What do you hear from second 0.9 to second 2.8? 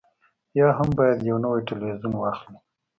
باید یو نوی تلویزیون واخلئ